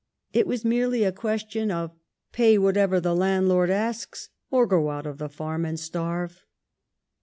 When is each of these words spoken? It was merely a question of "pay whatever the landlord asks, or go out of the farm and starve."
It 0.33 0.47
was 0.47 0.65
merely 0.65 1.03
a 1.03 1.11
question 1.11 1.69
of 1.69 1.91
"pay 2.31 2.57
whatever 2.57 2.99
the 2.99 3.15
landlord 3.15 3.69
asks, 3.69 4.29
or 4.49 4.65
go 4.65 4.89
out 4.89 5.05
of 5.05 5.19
the 5.19 5.29
farm 5.29 5.63
and 5.63 5.79
starve." 5.79 6.43